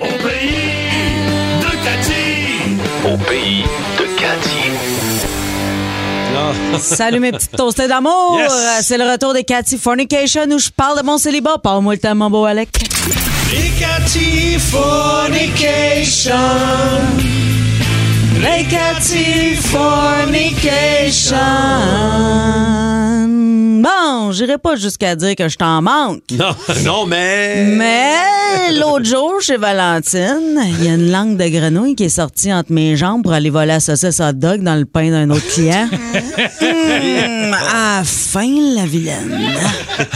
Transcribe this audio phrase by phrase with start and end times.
[0.00, 2.26] Au pays de Cathy.
[3.04, 3.64] Au pays
[3.98, 4.58] de Cathy.
[6.78, 8.38] Salut mes petites toastées d'amour.
[8.38, 8.52] Yes.
[8.52, 11.58] Euh, C'est le retour des Cathy Fornication où je parle de mon célibat.
[11.58, 12.68] Parle-moi le mon beau Alec.
[13.52, 16.34] Les Cathy Fornication.
[18.40, 21.36] Les Cathy Fornication.
[24.32, 26.22] J'irai pas jusqu'à dire que je t'en manque.
[26.32, 27.64] Non, non, mais.
[27.66, 32.52] Mais l'autre jour, chez Valentine, il y a une langue de grenouille qui est sortie
[32.52, 35.46] entre mes jambes pour aller voler la saucisse hot dog dans le pain d'un autre
[35.52, 35.88] client.
[36.60, 39.38] Hum, à la fin, la vilaine.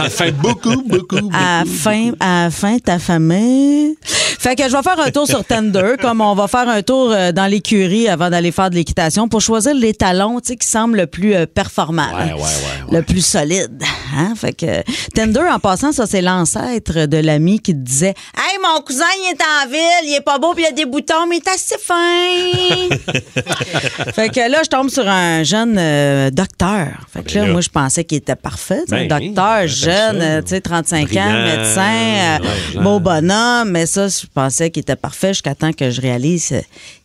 [0.00, 1.30] Enfin, beaucoup, beaucoup, beaucoup.
[1.32, 3.96] À la fin, à la fin, ta famille.
[4.38, 7.10] Fait que je vais faire un tour sur Tender, comme on va faire un tour
[7.10, 11.06] euh, dans l'écurie avant d'aller faire de l'équitation pour choisir les talons, qui semblent le
[11.06, 12.06] plus euh, performant.
[12.16, 12.36] Ouais, là.
[12.36, 13.82] ouais, ouais, Le plus solide.
[14.16, 14.34] Hein?
[14.36, 14.82] Fait que
[15.14, 19.32] Tender, en passant, ça, c'est l'ancêtre de l'ami qui te disait Hey, mon cousin, il
[19.32, 21.48] est en ville, il est pas beau, puis il a des boutons, mais il est
[21.48, 22.96] assez fin.
[24.14, 26.88] fait que là, je tombe sur un jeune euh, docteur.
[27.12, 27.52] Fait que là, Ben là.
[27.52, 28.82] moi, je pensais qu'il était parfait.
[28.88, 32.40] Ben oui, docteur ben jeune, euh, tu sais, 35 ans, Brillant, médecin,
[32.76, 33.70] euh, beau bonhomme.
[33.70, 36.60] Mais ça, je pensais qu'il était parfait jusqu'à temps que je réalise euh,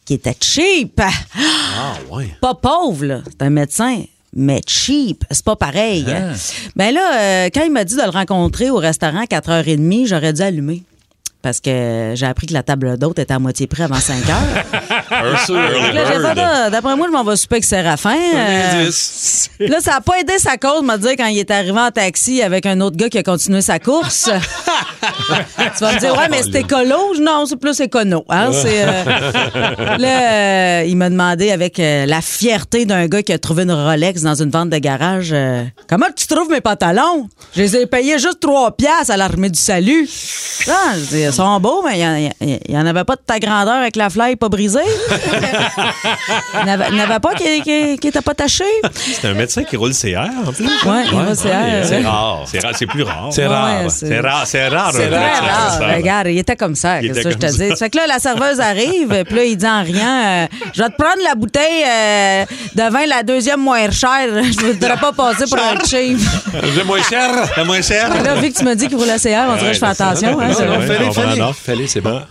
[0.05, 1.01] qu'il était cheap.
[1.01, 2.27] Ah, ouais.
[2.41, 3.19] Pas pauvre, là.
[3.25, 4.03] C'est un médecin.
[4.33, 6.05] Mais cheap, c'est pas pareil.
[6.07, 6.33] hein.
[6.75, 10.31] Ben là, euh, quand il m'a dit de le rencontrer au restaurant à 4h30, j'aurais
[10.33, 10.83] dû allumer.
[11.41, 14.63] Parce que j'ai appris que la table d'hôte était à moitié près avant 5 heures.
[15.13, 18.15] Ah, D'après moi, je m'en vais souper avec Séraphin.
[18.15, 18.85] Euh,
[19.59, 22.41] là, ça n'a pas aidé sa cause, m'a dit, quand il est arrivé en taxi
[22.41, 24.29] avec un autre gars qui a continué sa course.
[25.01, 27.15] tu vas me dire, ouais, mais c'est écolo.
[27.19, 28.23] Non, c'est plus écono.
[28.29, 28.51] Hein?
[28.53, 33.39] C'est, euh, là, euh, il m'a demandé avec euh, la fierté d'un gars qui a
[33.39, 35.35] trouvé une Rolex dans une vente de garage,
[35.87, 37.29] comment tu trouves mes pantalons?
[37.55, 40.07] Je les ai payés juste 3 piastres à l'armée du salut.
[40.67, 43.75] Ah, je dis, ils sont beaux, mais il n'y en avait pas de ta grandeur
[43.75, 44.79] avec la fly pas brisée.
[46.53, 48.63] Il n'y en avait- pas qui n'était pas taché.
[48.93, 50.65] C'est un médecin qui roule CR, en plus.
[50.65, 52.43] Ouais, il va, c'est Ouais, c'est rare.
[52.45, 52.73] C'est rare.
[52.77, 53.27] C'est plus rare.
[53.31, 53.91] C'est Ouais, rare.
[53.91, 54.43] c'est- C'est rare.
[54.45, 54.91] C'est rare.
[54.93, 55.95] C'est médecin rare.
[55.95, 57.01] Regarde, il était comme ça.
[57.01, 57.75] Il Qu'est-ce que je te dis?
[57.77, 60.89] Fait que là, la serveuse arrive, puis là, il dit en rien, euh, je vais
[60.89, 64.09] te prendre la bouteille euh, de vin, la deuxième moins chère.
[64.31, 66.17] Je ne voudrais pas passer pour un cheap.
[66.53, 67.29] Le moins cher.
[67.57, 68.09] Le moins cher.
[68.23, 69.85] Là, vu que tu me dis qu'il roule la CR, on dirait que je fais
[69.85, 70.39] attention.
[70.39, 70.49] Hein,
[71.29, 71.87] Fallait, va fallait.
[71.87, 72.21] c'est bon.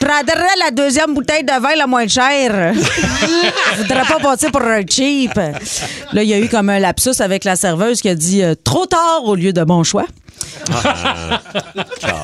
[0.00, 2.72] Je prendrais la deuxième bouteille de vin la moins chère.
[3.76, 5.34] Je voudrais pas passer pour un cheap.
[5.34, 8.54] Là, il y a eu comme un lapsus avec la serveuse qui a dit euh,
[8.62, 10.06] trop tard au lieu de bon choix.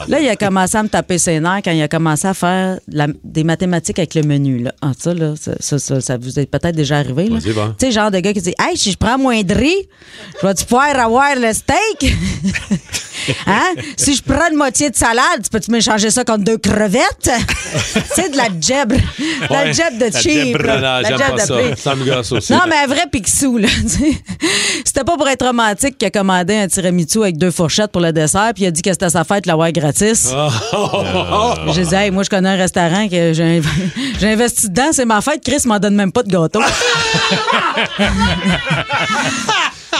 [0.08, 2.78] Là, il a commencé à me taper ses nerfs quand il a commencé à faire
[2.88, 4.58] la- des mathématiques avec le menu.
[4.62, 4.72] Là.
[4.82, 7.28] Ah, ça, là, ça, ça, ça, ça vous est peut-être déjà arrivé.
[7.78, 9.88] Tu sais, genre de gars qui dit Hey, si je prends moins de riz,
[10.40, 12.14] je vais-tu pouvoir avoir le steak?
[13.46, 13.74] Hein?
[13.96, 17.30] Si je prends une moitié de salade, tu peux-tu m'échanger ça contre deux crevettes?
[18.14, 18.96] c'est de la jebre.
[19.50, 20.58] La Ouais, jebre de la cheap.
[20.58, 21.94] Non, non, La j'aime pas de ça.
[21.94, 22.52] me gosse aussi.
[22.52, 23.68] Non, mais un vrai picsou, là.
[24.84, 28.12] C'était pas pour être romantique qu'il a commandé un tiramisu avec deux fourchettes pour le
[28.12, 30.30] dessert, puis il a dit que c'était sa fête, l'avoir gratis.
[31.74, 33.62] J'ai dit, hey, moi, je connais un restaurant que j'ai
[34.20, 36.60] j'ai investi dedans, c'est ma fête, Chris m'en donne même pas de gâteau.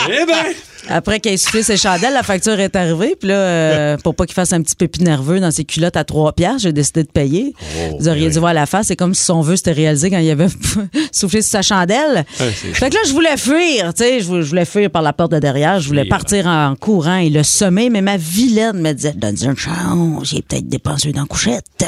[0.08, 0.54] Eh ben.
[0.88, 3.16] Après qu'il ait soufflé ses chandelles, la facture est arrivée.
[3.18, 6.04] Puis là, euh, pour pas qu'il fasse un petit pépi nerveux dans ses culottes à
[6.04, 7.54] 3 piastres, j'ai décidé de payer.
[7.98, 8.88] Vous auriez dû voir la face.
[8.88, 10.48] C'est comme si son vœu s'était réalisé quand il avait
[11.12, 12.24] soufflé sur sa chandelle.
[12.28, 13.94] fait que là, je voulais fuir.
[13.94, 15.80] Tu sais, je voulais fuir par la porte de derrière.
[15.80, 17.88] Je voulais partir en courant et le sommet.
[17.90, 20.28] Mais ma vilaine me disait, donne une chance.
[20.28, 21.64] J'ai peut-être dépensé dans la couchette.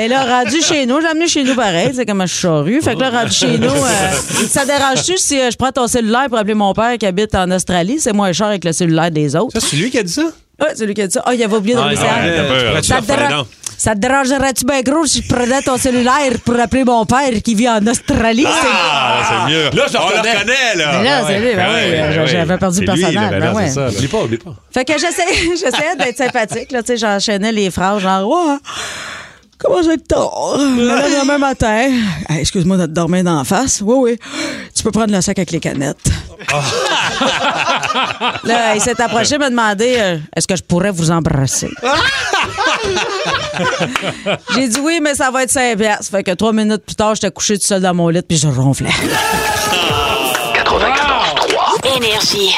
[0.00, 2.82] Et là, rendu chez nous, j'ai amené chez nous pareil, c'est comme un charrue.
[2.82, 4.10] Fait que là, rendu chez nous, euh,
[4.48, 7.45] ça dérange-tu si euh, je prends ton cellulaire pour appeler mon père qui habite en
[7.50, 7.98] Australie?
[8.00, 9.60] C'est moins cher avec le cellulaire des autres.
[9.60, 10.22] Ça, c'est lui qui a dit ça?
[10.58, 11.22] Ouais, c'est lui qui a dit ça.
[11.26, 12.84] Ah, il avait oublié de Ah, le message.
[13.78, 17.30] Ça le te, dérangerait-tu bien gros si je prenais ton cellulaire pour appeler mon père
[17.44, 18.46] qui vit en Australie?
[18.48, 19.64] Ah, c'est mieux.
[19.64, 20.32] Là, je le On le reconnais.
[20.32, 20.98] reconnaît, là.
[20.98, 22.26] Mais là, c'est lui, ben Ouais, oui, ouais, ouais.
[22.26, 23.30] j'avais perdu le personnage.
[23.30, 23.94] ben ben ouais.
[23.96, 24.54] Oublie pas, oublie pas.
[24.72, 28.56] Fait que j'essayais, j'essayais d'être sympathique, là, tu sais, j'enchaînais les phrases, genre, ouais,
[29.58, 30.56] comment va être tard?
[30.58, 31.90] Le lendemain matin,
[32.30, 33.82] Hey, excuse-moi de te dormir d'en face.
[33.84, 34.18] Oui, oui,
[34.74, 35.98] tu peux prendre le sac avec les canettes.
[38.44, 41.70] Là, il s'est approché, m'a demandé, euh, est-ce que je pourrais vous embrasser?
[44.54, 46.10] J'ai dit oui, mais ça va être 5 piastres.
[46.10, 48.48] Fait que trois minutes plus tard, j'étais couché tout seul dans mon lit puis je
[48.48, 48.90] ronflais.
[50.54, 51.96] 94.3.
[51.96, 52.54] Énergie.